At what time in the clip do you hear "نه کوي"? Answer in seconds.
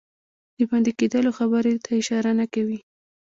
2.39-2.79